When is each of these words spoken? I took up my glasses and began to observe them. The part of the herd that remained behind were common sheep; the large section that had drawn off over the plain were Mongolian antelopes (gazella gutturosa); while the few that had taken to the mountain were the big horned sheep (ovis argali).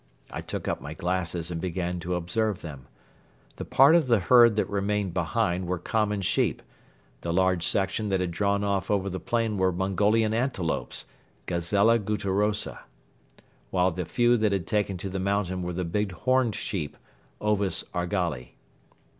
I 0.31 0.41
took 0.41 0.67
up 0.67 0.81
my 0.81 0.95
glasses 0.95 1.51
and 1.51 1.61
began 1.61 1.99
to 1.99 2.15
observe 2.15 2.61
them. 2.63 2.87
The 3.57 3.65
part 3.65 3.93
of 3.93 4.07
the 4.07 4.17
herd 4.17 4.55
that 4.55 4.65
remained 4.67 5.13
behind 5.13 5.67
were 5.67 5.77
common 5.77 6.23
sheep; 6.23 6.63
the 7.21 7.31
large 7.31 7.67
section 7.67 8.09
that 8.09 8.19
had 8.19 8.31
drawn 8.31 8.63
off 8.63 8.89
over 8.89 9.11
the 9.11 9.19
plain 9.19 9.59
were 9.59 9.71
Mongolian 9.71 10.33
antelopes 10.33 11.05
(gazella 11.45 11.99
gutturosa); 11.99 12.79
while 13.69 13.91
the 13.91 14.05
few 14.05 14.37
that 14.37 14.51
had 14.51 14.65
taken 14.65 14.97
to 14.97 15.07
the 15.07 15.19
mountain 15.19 15.61
were 15.61 15.71
the 15.73 15.85
big 15.85 16.13
horned 16.13 16.55
sheep 16.55 16.97
(ovis 17.39 17.83
argali). 17.93 18.55